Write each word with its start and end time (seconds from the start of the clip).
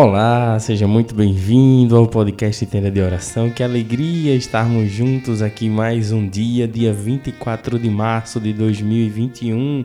Olá, 0.00 0.56
seja 0.60 0.86
muito 0.86 1.12
bem-vindo 1.12 1.96
ao 1.96 2.06
podcast 2.06 2.64
Tenda 2.66 2.88
de 2.88 3.00
Oração. 3.00 3.50
Que 3.50 3.64
alegria 3.64 4.32
estarmos 4.32 4.92
juntos 4.92 5.42
aqui 5.42 5.68
mais 5.68 6.12
um 6.12 6.28
dia, 6.28 6.68
dia 6.68 6.92
24 6.92 7.80
de 7.80 7.90
março 7.90 8.38
de 8.38 8.52
2021, 8.52 9.84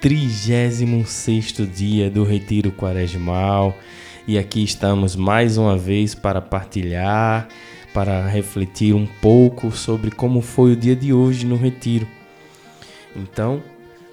36 0.00 1.52
dia 1.74 2.08
do 2.08 2.22
Retiro 2.22 2.70
Quaresmal. 2.70 3.76
E 4.24 4.38
aqui 4.38 4.62
estamos 4.62 5.16
mais 5.16 5.56
uma 5.56 5.76
vez 5.76 6.14
para 6.14 6.40
partilhar, 6.40 7.48
para 7.92 8.28
refletir 8.28 8.94
um 8.94 9.08
pouco 9.20 9.72
sobre 9.72 10.12
como 10.12 10.42
foi 10.42 10.74
o 10.74 10.76
dia 10.76 10.94
de 10.94 11.12
hoje 11.12 11.44
no 11.44 11.56
Retiro. 11.56 12.06
Então, 13.16 13.60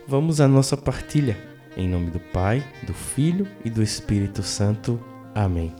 vamos 0.08 0.42
à 0.42 0.48
nossa 0.48 0.76
partilha. 0.76 1.38
Em 1.78 1.88
nome 1.88 2.10
do 2.10 2.20
Pai, 2.20 2.64
do 2.88 2.94
Filho 2.96 3.48
e 3.64 3.70
do 3.70 3.84
Espírito 3.84 4.42
Santo. 4.42 5.00
Amém. 5.38 5.72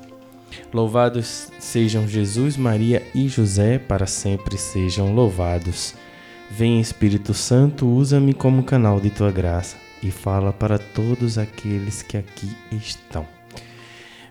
Louvados 0.72 1.52
sejam 1.58 2.08
Jesus, 2.08 2.56
Maria 2.56 3.02
e 3.16 3.28
José, 3.28 3.80
para 3.80 4.06
sempre 4.06 4.56
sejam 4.56 5.16
louvados. 5.16 5.96
Vem 6.52 6.80
Espírito 6.80 7.34
Santo, 7.34 7.88
usa-me 7.88 8.36
como 8.36 8.62
canal 8.62 9.00
de 9.00 9.10
tua 9.10 9.32
graça 9.32 9.76
e 10.04 10.12
fala 10.12 10.54
para 10.54 10.78
todos 10.78 11.40
aqueles 11.40 12.04
que 12.04 12.18
aqui 12.18 12.56
estão. 12.72 13.26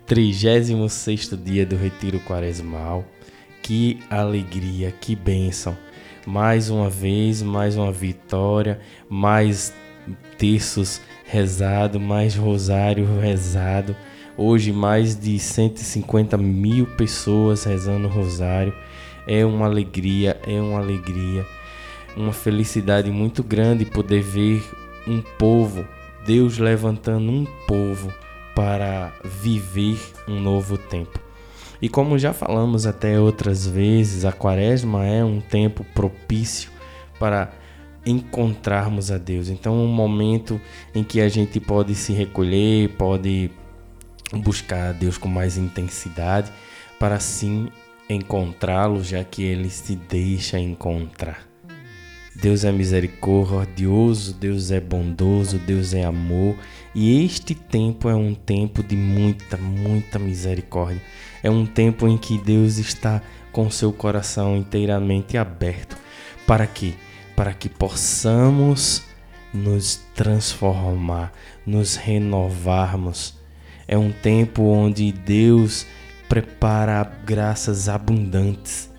36 0.07 1.31
dia 1.43 1.67
do 1.67 1.75
Retiro 1.75 2.21
Quaresmal. 2.21 3.05
Que 3.61 3.99
alegria, 4.09 4.93
que 4.93 5.17
bênção. 5.17 5.77
Mais 6.25 6.71
uma 6.71 6.89
vez, 6.89 7.43
mais 7.43 7.77
uma 7.77 7.91
vitória, 7.91 8.79
mais 9.09 9.75
terços 10.39 11.01
rezado, 11.25 11.99
mais 11.99 12.37
rosário 12.37 13.19
rezado 13.19 13.97
Hoje, 14.39 14.71
mais 14.71 15.19
de 15.19 15.39
150 15.39 16.37
mil 16.37 16.87
pessoas 16.87 17.65
rezando 17.65 18.07
o 18.07 18.11
rosário. 18.11 18.75
É 19.27 19.45
uma 19.45 19.65
alegria, 19.65 20.39
é 20.47 20.61
uma 20.61 20.79
alegria, 20.79 21.47
uma 22.17 22.33
felicidade 22.33 23.11
muito 23.11 23.43
grande 23.43 23.85
poder 23.85 24.23
ver 24.23 24.63
um 25.07 25.23
povo, 25.39 25.85
Deus 26.25 26.59
levantando 26.59 27.31
um 27.33 27.45
povo 27.67 28.13
para 28.55 29.13
viver 29.25 29.99
um 30.29 30.39
novo 30.41 30.77
tempo. 30.77 31.19
E 31.81 31.89
como 31.89 32.19
já 32.19 32.33
falamos 32.33 32.87
até 32.87 33.19
outras 33.19 33.67
vezes, 33.67 34.25
a 34.25 34.33
quaresma 34.33 35.05
é 35.05 35.25
um 35.25 35.41
tempo 35.41 35.85
propício 35.95 36.71
para 37.19 37.53
encontrarmos 38.05 39.11
a 39.11 39.19
Deus. 39.19 39.49
Então, 39.49 39.75
um 39.75 39.89
momento 39.89 40.61
em 40.95 41.03
que 41.03 41.21
a 41.21 41.29
gente 41.29 41.59
pode 41.59 41.95
se 41.95 42.13
recolher, 42.13 42.91
pode 42.97 43.51
buscar 44.33 44.91
a 44.91 44.93
Deus 44.93 45.19
com 45.19 45.29
mais 45.29 45.57
intensidade, 45.57 46.51
para 46.99 47.17
assim 47.17 47.69
encontrá-lo, 48.09 49.03
já 49.03 49.23
que 49.25 49.43
ele 49.43 49.71
se 49.71 49.97
deixa 49.97 50.59
encontrar. 50.59 51.47
Deus 52.35 52.65
é 52.65 52.73
misericordioso, 52.73 54.35
Deus 54.35 54.71
é 54.71 54.79
bondoso, 54.79 55.59
Deus 55.59 55.95
é 55.95 56.05
amor, 56.05 56.57
e 56.95 57.25
este 57.25 57.55
tempo 57.55 58.09
é 58.09 58.15
um 58.15 58.35
tempo 58.35 58.83
de 58.83 58.95
muita, 58.95 59.57
muita 59.57 60.19
misericórdia. 60.19 61.03
É 61.43 61.51
um 61.51 61.65
tempo 61.65 62.07
em 62.07 62.19
que 62.19 62.39
Deus 62.39 62.77
está 62.79 63.23
com 63.53 63.71
seu 63.71 63.93
coração 63.93 64.57
inteiramente 64.57 65.39
aberto. 65.39 65.97
Para 66.47 66.67
quê? 66.67 66.93
Para 67.35 67.55
que 67.55 67.69
possamos 67.69 69.03
nos 69.53 69.97
transformar, 70.15 71.33
nos 71.67 71.97
renovarmos 71.97 73.36
é 73.89 73.97
um 73.97 74.11
tempo 74.11 74.65
onde 74.65 75.13
Deus 75.13 75.87
prepara 76.29 77.05
graças 77.25 77.89
abundantes, 77.89 78.91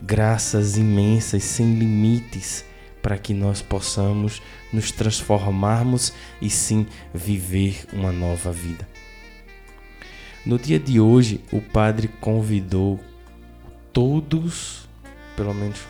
graças 0.00 0.76
imensas, 0.76 1.42
sem 1.42 1.74
limites, 1.74 2.64
para 3.02 3.18
que 3.18 3.34
nós 3.34 3.62
possamos 3.62 4.40
nos 4.72 4.92
transformarmos 4.92 6.12
e 6.40 6.48
sim 6.48 6.86
viver 7.12 7.86
uma 7.92 8.12
nova 8.12 8.52
vida. 8.52 8.86
No 10.44 10.58
dia 10.58 10.78
de 10.78 11.00
hoje, 11.00 11.40
o 11.52 11.60
padre 11.60 12.08
convidou 12.20 13.00
todos, 13.92 14.88
pelo 15.36 15.52
menos 15.52 15.80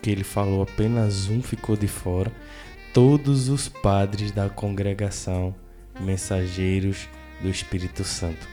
que 0.00 0.10
ele 0.10 0.24
falou, 0.24 0.62
apenas 0.62 1.28
um 1.28 1.42
ficou 1.42 1.76
de 1.76 1.88
fora, 1.88 2.32
todos 2.92 3.48
os 3.48 3.68
padres 3.68 4.30
da 4.32 4.48
congregação, 4.48 5.54
mensageiros 6.00 7.08
do 7.42 7.48
Espírito 7.48 8.04
Santo. 8.04 8.46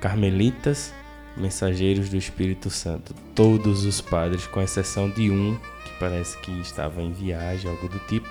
Carmelitas, 0.00 0.92
mensageiros 1.36 2.08
do 2.08 2.16
Espírito 2.16 2.70
Santo. 2.70 3.14
Todos 3.34 3.84
os 3.84 4.00
padres, 4.00 4.46
com 4.46 4.60
exceção 4.60 5.10
de 5.10 5.30
um, 5.30 5.56
que 5.84 5.92
parece 6.00 6.38
que 6.38 6.50
estava 6.60 7.02
em 7.02 7.12
viagem, 7.12 7.70
algo 7.70 7.88
do 7.88 7.98
tipo. 8.00 8.28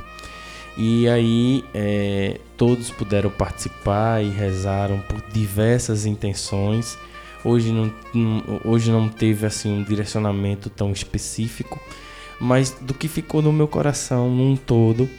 E 0.77 1.09
aí 1.09 1.65
é, 1.73 2.39
todos 2.55 2.91
puderam 2.91 3.31
participar 3.31 4.23
e 4.23 4.29
rezaram 4.29 4.99
por 4.99 5.21
diversas 5.31 6.05
intenções. 6.05 6.97
Hoje 7.43 7.71
não, 7.71 7.91
hoje 8.63 8.91
não 8.91 9.09
teve 9.09 9.45
assim 9.45 9.71
um 9.71 9.83
direcionamento 9.83 10.69
tão 10.69 10.91
específico, 10.91 11.79
mas 12.39 12.71
do 12.71 12.93
que 12.93 13.07
ficou 13.07 13.41
no 13.41 13.51
meu 13.51 13.67
coração 13.67 14.29
num 14.29 14.55
todo 14.55 15.09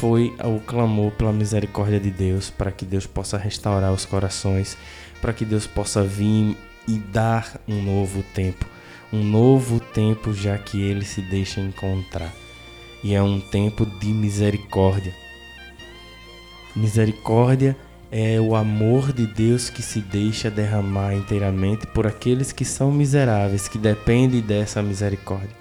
foi 0.00 0.34
o 0.42 0.58
clamor 0.60 1.12
pela 1.12 1.30
misericórdia 1.30 2.00
de 2.00 2.10
Deus, 2.10 2.48
para 2.48 2.72
que 2.72 2.86
Deus 2.86 3.06
possa 3.06 3.36
restaurar 3.36 3.92
os 3.92 4.06
corações, 4.06 4.74
para 5.20 5.34
que 5.34 5.44
Deus 5.44 5.66
possa 5.66 6.02
vir 6.02 6.56
e 6.88 6.98
dar 6.98 7.60
um 7.68 7.82
novo 7.82 8.22
tempo, 8.34 8.64
um 9.12 9.22
novo 9.22 9.78
tempo 9.78 10.32
já 10.32 10.56
que 10.56 10.80
ele 10.80 11.04
se 11.04 11.20
deixa 11.20 11.60
encontrar. 11.60 12.32
E 13.04 13.14
é 13.14 13.22
um 13.22 13.40
tempo 13.40 13.84
de 13.84 14.06
misericórdia. 14.06 15.14
Misericórdia 16.74 17.76
é 18.10 18.40
o 18.40 18.56
amor 18.56 19.12
de 19.12 19.26
Deus 19.26 19.68
que 19.68 19.82
se 19.82 20.00
deixa 20.00 20.50
derramar 20.50 21.14
inteiramente 21.14 21.86
por 21.86 22.06
aqueles 22.06 22.52
que 22.52 22.64
são 22.64 22.90
miseráveis, 22.90 23.68
que 23.68 23.76
dependem 23.76 24.40
dessa 24.40 24.82
misericórdia. 24.82 25.60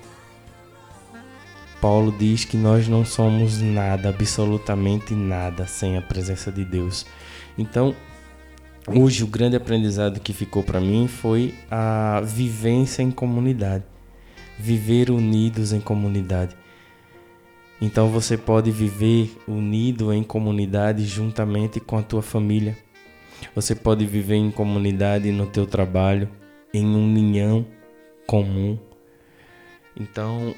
Paulo 1.82 2.12
diz 2.12 2.46
que 2.46 2.58
nós 2.58 2.88
não 2.88 3.06
somos 3.06 3.62
nada, 3.62 4.10
absolutamente 4.10 5.14
nada, 5.14 5.66
sem 5.66 5.98
a 5.98 6.02
presença 6.02 6.52
de 6.52 6.66
Deus. 6.66 7.06
Então, 7.58 7.96
hoje 8.88 9.24
o 9.24 9.28
grande 9.28 9.56
aprendizado 9.56 10.20
que 10.20 10.34
ficou 10.34 10.64
para 10.64 10.82
mim 10.82 11.08
foi 11.08 11.54
a 11.72 12.22
vivência 12.22 13.02
em 13.02 13.12
comunidade, 13.12 13.84
viver 14.58 15.10
unidos 15.10 15.72
em 15.72 15.80
comunidade. 15.80 16.56
Então 17.82 18.10
você 18.10 18.38
pode 18.38 18.72
viver 18.72 19.38
unido 19.48 20.12
em 20.12 20.22
comunidade 20.22 21.06
juntamente 21.06 21.80
com 21.80 21.98
a 21.98 22.04
tua 22.04 22.22
família. 22.22 22.78
Você 23.56 23.74
pode 23.74 24.06
viver 24.06 24.36
em 24.36 24.52
comunidade 24.52 25.32
no 25.32 25.46
teu 25.46 25.66
trabalho, 25.66 26.28
em 26.74 26.86
união 26.86 27.66
comum. 28.28 28.78
Então, 29.98 30.54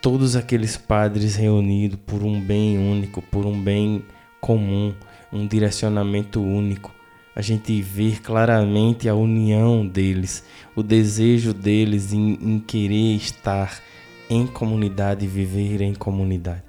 todos 0.00 0.36
aqueles 0.36 0.76
padres 0.76 1.34
reunidos 1.34 1.98
por 2.06 2.22
um 2.22 2.40
bem 2.40 2.78
único, 2.78 3.22
por 3.22 3.46
um 3.46 3.60
bem 3.60 4.04
comum, 4.40 4.94
um 5.32 5.46
direcionamento 5.46 6.40
único. 6.40 6.94
A 7.34 7.42
gente 7.42 7.80
vê 7.80 8.12
claramente 8.12 9.08
a 9.08 9.14
união 9.14 9.86
deles, 9.86 10.44
o 10.74 10.82
desejo 10.82 11.54
deles 11.54 12.12
em, 12.12 12.38
em 12.40 12.58
querer 12.58 13.14
estar 13.14 13.80
em 14.28 14.46
comunidade 14.46 15.24
e 15.24 15.28
viver 15.28 15.80
em 15.80 15.94
comunidade. 15.94 16.64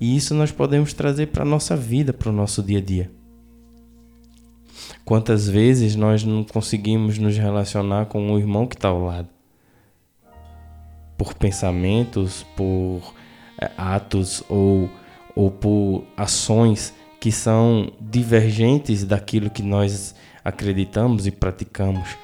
E 0.00 0.16
isso 0.16 0.34
nós 0.34 0.50
podemos 0.50 0.92
trazer 0.92 1.26
para 1.26 1.42
a 1.42 1.46
nossa 1.46 1.76
vida, 1.76 2.12
para 2.12 2.30
o 2.30 2.32
nosso 2.32 2.62
dia 2.62 2.78
a 2.78 2.82
dia. 2.82 3.10
Quantas 5.04 5.48
vezes 5.48 5.96
nós 5.96 6.22
não 6.22 6.44
conseguimos 6.44 7.18
nos 7.18 7.36
relacionar 7.36 8.06
com 8.06 8.32
o 8.32 8.38
irmão 8.38 8.66
que 8.66 8.76
está 8.76 8.88
ao 8.88 9.04
lado? 9.04 9.37
Por 11.18 11.34
pensamentos, 11.34 12.46
por 12.56 13.12
é, 13.60 13.70
atos 13.76 14.42
ou, 14.48 14.88
ou 15.34 15.50
por 15.50 16.04
ações 16.16 16.94
que 17.20 17.32
são 17.32 17.92
divergentes 18.00 19.04
daquilo 19.04 19.50
que 19.50 19.62
nós 19.62 20.14
acreditamos 20.44 21.26
e 21.26 21.32
praticamos. 21.32 22.16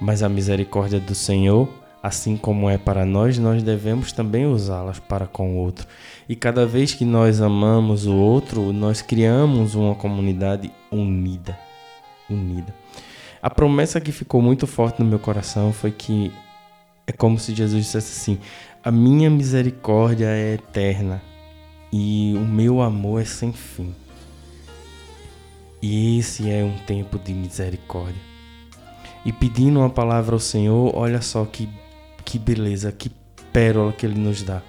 Mas 0.00 0.22
a 0.22 0.28
misericórdia 0.28 0.98
do 0.98 1.14
Senhor, 1.14 1.68
assim 2.02 2.36
como 2.36 2.70
é 2.70 2.78
para 2.78 3.04
nós, 3.04 3.38
nós 3.38 3.62
devemos 3.62 4.12
também 4.12 4.46
usá-las 4.46 4.98
para 4.98 5.26
com 5.26 5.56
o 5.56 5.58
outro. 5.58 5.86
E 6.26 6.34
cada 6.34 6.66
vez 6.66 6.94
que 6.94 7.04
nós 7.04 7.42
amamos 7.42 8.06
o 8.06 8.14
outro, 8.14 8.72
nós 8.72 9.02
criamos 9.02 9.74
uma 9.74 9.94
comunidade 9.94 10.72
unida, 10.90 11.58
unida. 12.28 12.74
A 13.42 13.50
promessa 13.50 14.00
que 14.00 14.10
ficou 14.10 14.40
muito 14.40 14.66
forte 14.66 15.00
no 15.00 15.08
meu 15.08 15.18
coração 15.18 15.72
foi 15.72 15.90
que 15.90 16.32
é 17.06 17.12
como 17.12 17.38
se 17.38 17.54
Jesus 17.54 17.84
dissesse 17.84 18.20
assim: 18.20 18.38
A 18.82 18.90
minha 18.90 19.30
misericórdia 19.30 20.26
é 20.26 20.54
eterna 20.54 21.22
e 21.92 22.34
o 22.36 22.44
meu 22.44 22.82
amor 22.82 23.22
é 23.22 23.24
sem 23.24 23.52
fim. 23.52 23.94
E 25.80 26.18
esse 26.18 26.50
é 26.50 26.64
um 26.64 26.76
tempo 26.78 27.18
de 27.18 27.32
misericórdia. 27.32 28.20
E 29.24 29.32
pedindo 29.32 29.80
uma 29.80 29.90
palavra 29.90 30.34
ao 30.34 30.40
Senhor, 30.40 30.94
olha 30.96 31.20
só 31.20 31.44
que, 31.44 31.68
que 32.24 32.38
beleza, 32.38 32.90
que 32.90 33.10
pérola 33.52 33.92
que 33.92 34.06
Ele 34.06 34.18
nos 34.18 34.42
dá. 34.42 34.62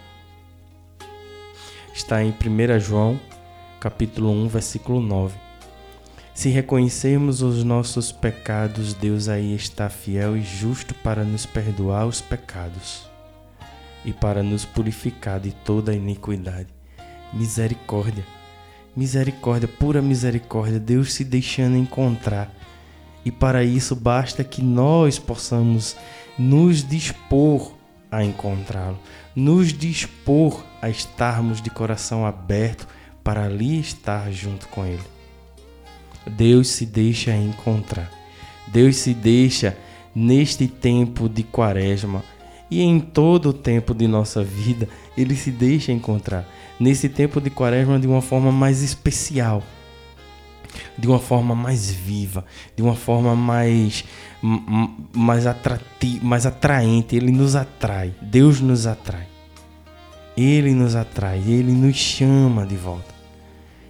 Está 1.93 2.23
em 2.23 2.29
1 2.29 2.79
João, 2.79 3.19
capítulo 3.79 4.31
1, 4.31 4.47
versículo 4.47 5.01
9. 5.01 5.46
Se 6.37 6.49
reconhecermos 6.49 7.41
os 7.41 7.63
nossos 7.63 8.11
pecados, 8.11 8.93
Deus 8.93 9.27
aí 9.27 9.55
está 9.55 9.89
fiel 9.89 10.37
e 10.37 10.43
justo 10.43 10.93
para 10.93 11.23
nos 11.23 11.47
perdoar 11.47 12.05
os 12.05 12.21
pecados 12.21 13.09
e 14.05 14.13
para 14.13 14.43
nos 14.43 14.63
purificar 14.63 15.39
de 15.39 15.51
toda 15.51 15.95
iniquidade. 15.95 16.67
Misericórdia, 17.33 18.23
misericórdia, 18.95 19.67
pura 19.67 19.99
misericórdia, 19.99 20.79
Deus 20.79 21.11
se 21.11 21.23
deixando 21.23 21.75
encontrar. 21.75 22.53
E 23.25 23.31
para 23.31 23.63
isso 23.63 23.95
basta 23.95 24.43
que 24.43 24.61
nós 24.61 25.17
possamos 25.17 25.97
nos 26.37 26.87
dispor 26.87 27.73
a 28.11 28.23
encontrá-lo, 28.23 28.99
nos 29.35 29.73
dispor 29.73 30.63
a 30.83 30.87
estarmos 30.87 31.63
de 31.63 31.71
coração 31.71 32.27
aberto 32.27 32.87
para 33.23 33.45
ali 33.45 33.79
estar 33.79 34.31
junto 34.31 34.67
com 34.67 34.85
Ele. 34.85 35.16
Deus 36.29 36.67
se 36.67 36.85
deixa 36.85 37.35
encontrar. 37.35 38.11
Deus 38.67 38.97
se 38.97 39.13
deixa 39.13 39.77
neste 40.13 40.67
tempo 40.67 41.29
de 41.29 41.43
quaresma 41.43 42.23
e 42.69 42.81
em 42.81 42.99
todo 42.99 43.49
o 43.49 43.53
tempo 43.53 43.93
de 43.93 44.07
nossa 44.07 44.43
vida, 44.43 44.89
ele 45.17 45.35
se 45.35 45.51
deixa 45.51 45.91
encontrar. 45.91 46.45
Nesse 46.79 47.07
tempo 47.07 47.39
de 47.39 47.49
quaresma, 47.49 47.99
de 47.99 48.07
uma 48.07 48.21
forma 48.21 48.51
mais 48.51 48.81
especial, 48.81 49.63
de 50.97 51.07
uma 51.07 51.19
forma 51.19 51.55
mais 51.55 51.89
viva, 51.89 52.45
de 52.75 52.83
uma 52.83 52.95
forma 52.95 53.35
mais, 53.35 54.03
mais, 55.13 55.47
atrati 55.47 56.19
mais 56.21 56.45
atraente. 56.45 57.15
Ele 57.15 57.31
nos 57.31 57.55
atrai, 57.55 58.13
Deus 58.21 58.59
nos 58.59 58.85
atrai. 58.85 59.27
Ele 60.35 60.71
nos 60.73 60.95
atrai, 60.95 61.41
ele 61.47 61.71
nos 61.71 61.95
chama 61.95 62.65
de 62.65 62.75
volta. 62.75 63.16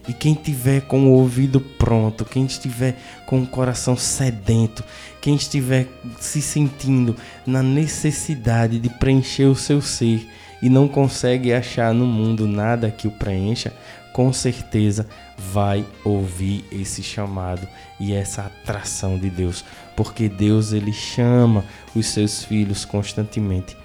E 0.08 0.14
quem 0.14 0.34
tiver 0.34 0.82
com 0.82 1.08
o 1.08 1.12
ouvido 1.12 1.60
pronto, 1.60 2.24
quem 2.24 2.46
estiver 2.46 2.98
com 3.26 3.42
o 3.42 3.48
coração 3.48 3.98
sedento, 3.98 4.84
quem 5.20 5.36
estiver 5.36 5.88
se 6.20 6.42
sentindo 6.42 7.16
na 7.46 7.62
necessidade 7.62 8.80
de 8.80 8.90
preencher 8.90 9.46
o 9.46 9.56
seu 9.56 9.82
ser 9.82 10.26
e 10.62 10.70
não 10.70 10.88
consegue 10.88 11.54
achar 11.54 11.94
no 11.94 12.06
mundo 12.06 12.48
nada 12.48 12.90
que 12.90 13.08
o 13.08 13.12
preencha, 13.12 13.74
com 14.14 14.34
certeza 14.34 15.08
vai 15.38 15.86
ouvir 16.04 16.66
esse 16.72 17.04
chamado 17.04 17.68
e 18.00 18.14
essa 18.14 18.44
atração 18.44 19.20
de 19.20 19.30
Deus, 19.30 19.64
porque 19.96 20.28
Deus 20.28 20.72
ele 20.72 20.92
chama 20.92 21.64
os 21.96 22.08
seus 22.08 22.44
filhos 22.44 22.84
constantemente. 22.84 23.78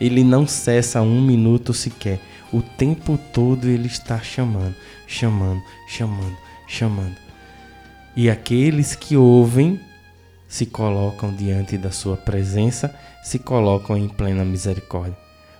Ele 0.00 0.24
não 0.24 0.46
cessa 0.46 1.02
um 1.02 1.20
minuto 1.20 1.74
sequer. 1.74 2.18
O 2.54 2.62
tempo 2.62 3.18
todo 3.32 3.68
ele 3.68 3.88
está 3.88 4.20
chamando, 4.20 4.76
chamando, 5.08 5.60
chamando, 5.88 6.36
chamando. 6.68 7.16
E 8.14 8.30
aqueles 8.30 8.94
que 8.94 9.16
ouvem 9.16 9.80
se 10.46 10.64
colocam 10.64 11.34
diante 11.34 11.76
da 11.76 11.90
sua 11.90 12.16
presença, 12.16 12.94
se 13.24 13.40
colocam 13.40 13.96
em 13.96 14.06
plena 14.06 14.44
misericórdia, 14.44 15.18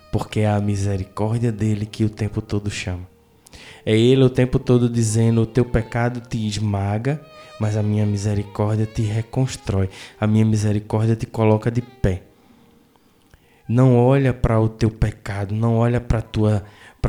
porque 0.09 0.39
é 0.39 0.47
a 0.47 0.61
misericórdia 0.61 1.51
dele 1.51 1.85
que 1.85 2.05
o 2.05 2.09
tempo 2.09 2.41
todo 2.41 2.71
chama. 2.71 3.05
É 3.85 3.91
ele 3.91 4.23
o 4.23 4.29
tempo 4.29 4.57
todo 4.57 4.89
dizendo: 4.89 5.41
O 5.41 5.45
teu 5.45 5.65
pecado 5.65 6.21
te 6.21 6.47
esmaga, 6.47 7.21
mas 7.59 7.75
a 7.75 7.83
minha 7.83 8.05
misericórdia 8.05 8.85
te 8.85 9.01
reconstrói, 9.01 9.89
a 10.17 10.25
minha 10.25 10.45
misericórdia 10.45 11.13
te 11.17 11.25
coloca 11.25 11.69
de 11.69 11.81
pé. 11.81 12.21
Não 13.67 13.97
olha 13.97 14.31
para 14.31 14.59
o 14.59 14.69
teu 14.69 14.91
pecado, 14.91 15.55
não 15.55 15.75
olha 15.77 15.99
para 15.99 16.19
a 16.19 16.21
tua, 16.21 16.63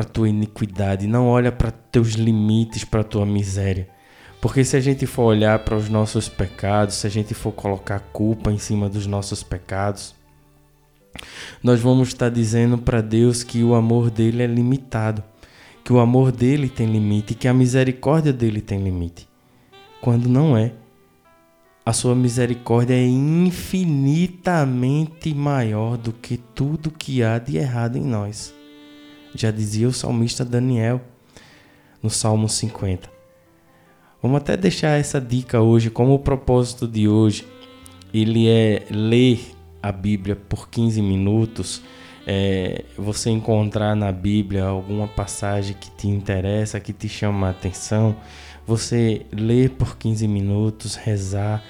tua 0.05 0.29
iniquidade, 0.29 1.07
não 1.07 1.29
olha 1.29 1.53
para 1.53 1.71
teus 1.71 2.15
limites, 2.15 2.85
para 2.85 3.05
tua 3.05 3.25
miséria. 3.25 3.89
Porque 4.41 4.65
se 4.65 4.77
a 4.77 4.81
gente 4.81 5.07
for 5.07 5.25
olhar 5.25 5.59
para 5.61 5.77
os 5.77 5.89
nossos 5.89 6.29
pecados, 6.29 6.97
se 6.97 7.07
a 7.07 7.11
gente 7.11 7.33
for 7.35 7.53
colocar 7.53 8.01
culpa 8.13 8.53
em 8.53 8.59
cima 8.59 8.89
dos 8.89 9.07
nossos 9.07 9.43
pecados, 9.43 10.15
nós 11.63 11.81
vamos 11.81 12.09
estar 12.09 12.29
dizendo 12.29 12.77
para 12.79 13.01
Deus 13.01 13.43
que 13.43 13.63
o 13.63 13.75
amor 13.75 14.11
dele 14.11 14.43
é 14.43 14.47
limitado, 14.47 15.25
que 15.83 15.91
o 15.93 15.99
amor 15.99 16.31
dele 16.33 16.69
tem 16.69 16.87
limite, 16.87 17.35
que 17.35 17.49
a 17.49 17.55
misericórdia 17.55 18.33
dele 18.33 18.61
tem 18.61 18.83
limite. 18.83 19.29
Quando 20.01 20.29
não 20.29 20.57
é. 20.57 20.73
A 21.85 21.93
sua 21.93 22.15
misericórdia 22.17 22.95
é 22.95 23.07
infinitamente 23.07 25.33
maior 25.33 25.97
do 25.97 26.13
que 26.13 26.37
tudo 26.37 26.91
que 26.91 27.23
há 27.23 27.39
de 27.39 27.57
errado 27.57 27.97
em 27.97 28.05
nós. 28.05 28.56
Já 29.37 29.51
dizia 29.51 29.87
o 29.87 29.93
salmista 29.93 30.45
Daniel 30.45 31.01
no 32.03 32.09
Salmo 32.09 32.49
50. 32.49 33.11
Vamos 34.23 34.39
até 34.39 34.57
deixar 34.57 34.99
essa 34.99 35.21
dica 35.21 35.61
hoje, 35.61 35.91
como 35.91 36.15
o 36.15 36.19
propósito 36.19 36.89
de 36.89 37.07
hoje, 37.07 37.47
ele 38.15 38.49
é 38.49 38.87
ler 38.91 39.41
a 39.83 39.93
Bíblia 39.93 40.35
por 40.35 40.71
15 40.71 41.03
minutos, 41.03 41.83
é, 42.27 42.85
você 42.97 43.31
encontrar 43.31 43.95
na 43.95 44.11
Bíblia 44.11 44.65
alguma 44.65 45.07
passagem 45.07 45.77
que 45.79 45.91
te 45.91 46.09
interessa, 46.09 46.81
que 46.81 46.93
te 46.93 47.09
chama 47.09 47.49
a 47.49 47.51
atenção, 47.51 48.17
você 48.67 49.27
ler 49.31 49.71
por 49.71 49.97
15 49.97 50.27
minutos, 50.27 50.97
rezar, 50.97 51.63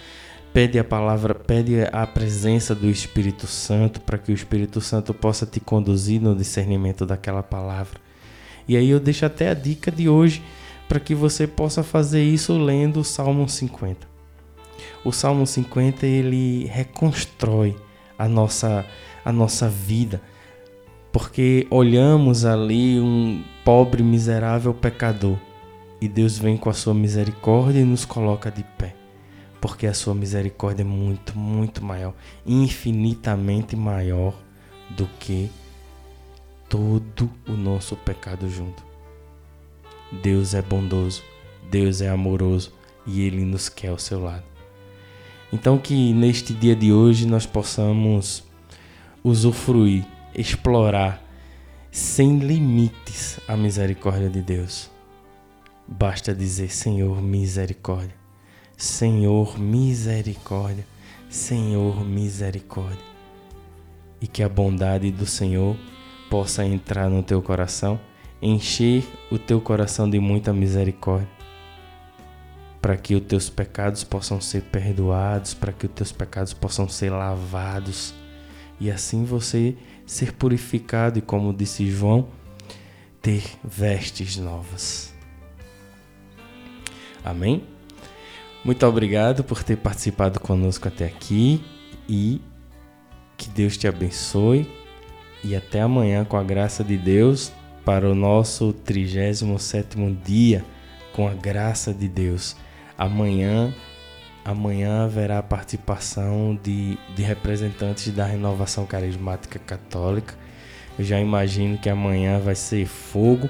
pede 0.57 0.79
a 0.79 0.85
palavra, 0.85 1.35
pede 1.35 1.83
a 1.93 2.07
presença 2.07 2.75
do 2.75 2.89
Espírito 2.89 3.47
Santo 3.47 4.01
para 4.01 4.17
que 4.17 4.33
o 4.33 4.35
Espírito 4.35 4.81
Santo 4.81 5.13
possa 5.13 5.45
te 5.45 5.61
conduzir 5.61 6.19
no 6.19 6.35
discernimento 6.35 7.05
daquela 7.05 7.43
palavra. 7.43 8.01
E 8.67 8.75
aí 8.75 8.89
eu 8.89 8.99
deixo 8.99 9.27
até 9.27 9.51
a 9.51 9.55
dica 9.55 9.93
de 9.93 10.09
hoje 10.09 10.43
para 10.89 10.99
que 10.99 11.15
você 11.15 11.47
possa 11.47 11.83
fazer 11.83 12.23
isso 12.25 12.57
lendo 12.57 13.01
o 13.01 13.05
Salmo 13.05 13.47
50. 13.47 14.09
O 15.05 15.13
Salmo 15.13 15.47
50 15.47 16.07
ele 16.07 16.65
reconstrói 16.73 17.77
a 18.19 18.27
nossa 18.27 18.83
a 19.23 19.31
nossa 19.31 19.69
vida, 19.69 20.23
porque 21.13 21.67
olhamos 21.69 22.47
ali 22.47 22.99
um 22.99 23.45
pobre 23.63 24.03
miserável 24.03 24.73
pecador 24.73 25.37
e 26.01 26.09
Deus 26.09 26.39
vem 26.39 26.57
com 26.57 26.71
a 26.71 26.73
sua 26.73 26.95
misericórdia 26.95 27.81
e 27.81 27.85
nos 27.85 28.07
coloca 28.07 28.51
de 28.51 28.65
pé. 28.79 29.06
Porque 29.61 29.87
a 29.87 29.95
sua 29.95 30.15
misericórdia 30.15 30.83
é 30.83 30.87
muito, 30.87 31.37
muito 31.39 31.83
maior, 31.83 32.15
infinitamente 32.45 33.75
maior 33.75 34.35
do 34.91 35.07
que 35.19 35.51
todo 36.69 37.31
o 37.49 37.53
nosso 37.53 37.97
pecado 37.97 38.49
junto. 38.49 38.85
Deus 40.23 40.55
é 40.55 40.63
bondoso, 40.63 41.23
Deus 41.71 42.01
é 42.01 42.09
amoroso 42.09 42.73
e 43.07 43.23
Ele 43.23 43.45
nos 43.45 43.69
quer 43.69 43.89
ao 43.89 43.99
seu 43.99 44.23
lado. 44.23 44.45
Então, 45.53 45.79
que 45.79 46.13
neste 46.13 46.53
dia 46.53 46.75
de 46.75 46.93
hoje 46.93 47.27
nós 47.27 47.47
possamos 47.47 48.45
usufruir, 49.23 50.05
explorar 50.35 51.23
sem 51.91 52.39
limites 52.39 53.41
a 53.49 53.57
misericórdia 53.57 54.29
de 54.29 54.43
Deus. 54.43 54.91
Basta 55.87 56.35
dizer: 56.35 56.71
Senhor, 56.71 57.23
misericórdia. 57.23 58.26
Senhor, 58.77 59.59
misericórdia. 59.59 60.87
Senhor, 61.29 62.05
misericórdia. 62.05 63.05
E 64.21 64.27
que 64.27 64.43
a 64.43 64.49
bondade 64.49 65.11
do 65.11 65.27
Senhor 65.27 65.77
possa 66.31 66.65
entrar 66.65 67.09
no 67.09 67.23
teu 67.23 67.43
coração 67.43 67.99
encher 68.41 69.05
o 69.31 69.39
teu 69.39 69.61
coração 69.61 70.09
de 70.09 70.19
muita 70.21 70.53
misericórdia, 70.53 71.29
para 72.81 72.97
que 72.97 73.15
os 73.15 73.23
teus 73.23 73.49
pecados 73.49 74.05
possam 74.05 74.41
ser 74.41 74.63
perdoados, 74.63 75.55
para 75.55 75.73
que 75.73 75.87
os 75.87 75.93
teus 75.93 76.13
pecados 76.13 76.53
possam 76.53 76.89
ser 76.89 77.11
lavados 77.11 78.15
e 78.79 78.91
assim 78.91 79.25
você 79.25 79.77
ser 80.05 80.33
purificado 80.33 81.19
e, 81.19 81.23
como 81.23 81.53
disse 81.53 81.91
João, 81.91 82.29
ter 83.21 83.43
vestes 83.65 84.37
novas. 84.37 85.15
Amém? 87.25 87.76
Muito 88.67 88.85
obrigado 88.85 89.45
por 89.45 89.63
ter 89.63 89.77
participado 89.77 90.41
conosco 90.41 90.89
até 90.89 91.05
aqui 91.05 91.65
e 92.09 92.41
que 93.37 93.49
Deus 93.49 93.77
te 93.77 93.87
abençoe. 93.87 94.69
E 95.45 95.55
até 95.55 95.81
amanhã, 95.83 96.25
com 96.25 96.37
a 96.37 96.43
graça 96.43 96.83
de 96.83 96.97
Deus, 96.99 97.53
para 97.85 98.11
o 98.11 98.13
nosso 98.13 98.73
37 98.73 99.97
dia 100.25 100.65
com 101.13 101.29
a 101.29 101.33
graça 101.33 101.95
de 101.95 102.09
Deus. 102.09 102.57
Amanhã, 102.99 103.73
amanhã 104.45 105.05
haverá 105.05 105.41
participação 105.45 106.59
de, 106.61 106.99
de 107.15 107.23
representantes 107.23 108.13
da 108.13 108.25
Renovação 108.25 108.85
Carismática 108.85 109.61
Católica. 109.61 110.35
Eu 110.99 111.05
já 111.05 111.21
imagino 111.21 111.79
que 111.79 111.89
amanhã 111.89 112.41
vai 112.41 112.57
ser 112.57 112.85
fogo. 112.85 113.49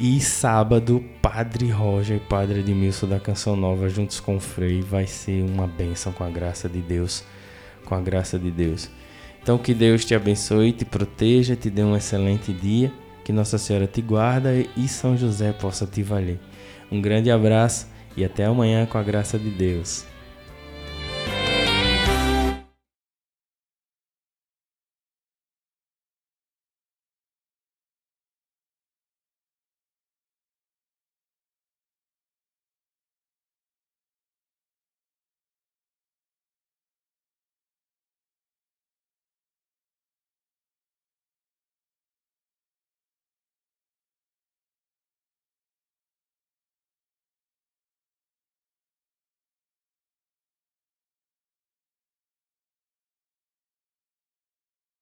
E 0.00 0.20
sábado, 0.20 1.04
Padre 1.20 1.70
Roger 1.70 2.18
e 2.18 2.20
Padre 2.20 2.60
Edmilson 2.60 3.08
da 3.08 3.18
Canção 3.18 3.56
Nova, 3.56 3.88
juntos 3.88 4.20
com 4.20 4.36
o 4.36 4.40
Frei, 4.40 4.80
vai 4.80 5.08
ser 5.08 5.42
uma 5.42 5.66
bênção 5.66 6.12
com 6.12 6.22
a 6.22 6.30
graça 6.30 6.68
de 6.68 6.80
Deus. 6.80 7.24
Com 7.84 7.96
a 7.96 8.00
graça 8.00 8.38
de 8.38 8.48
Deus. 8.48 8.88
Então, 9.42 9.58
que 9.58 9.74
Deus 9.74 10.04
te 10.04 10.14
abençoe, 10.14 10.70
te 10.70 10.84
proteja, 10.84 11.56
te 11.56 11.68
dê 11.68 11.82
um 11.82 11.96
excelente 11.96 12.52
dia. 12.52 12.92
Que 13.24 13.32
Nossa 13.32 13.58
Senhora 13.58 13.88
te 13.88 14.00
guarda 14.00 14.54
e 14.76 14.86
São 14.86 15.16
José 15.16 15.52
possa 15.52 15.84
te 15.84 16.00
valer. 16.00 16.38
Um 16.92 17.00
grande 17.00 17.28
abraço 17.28 17.88
e 18.16 18.24
até 18.24 18.44
amanhã 18.44 18.86
com 18.86 18.98
a 18.98 19.02
graça 19.02 19.36
de 19.36 19.50
Deus. 19.50 20.06